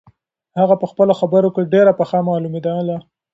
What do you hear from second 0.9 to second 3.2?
خپلو خبرو کې ډېره پخه معلومېدله.